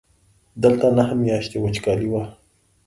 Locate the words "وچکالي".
1.59-2.07